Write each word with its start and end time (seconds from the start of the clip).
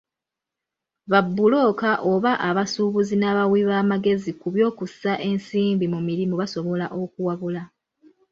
Ba 1.11 1.19
bbulooka 1.25 1.91
oba 2.11 2.31
abasuubuzi 2.49 3.15
n'abawi 3.17 3.61
b'amagezi 3.69 4.31
ku 4.39 4.47
by'okussa 4.53 5.13
ensimbi 5.29 5.85
mu 5.93 5.99
mirimu 6.07 6.33
basobola 6.41 6.85
okuwabula. 7.01 7.63